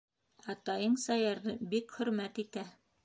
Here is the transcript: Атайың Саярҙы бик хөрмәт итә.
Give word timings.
Атайың 0.53 0.95
Саярҙы 1.03 1.55
бик 1.75 1.95
хөрмәт 1.99 2.43
итә. 2.47 2.65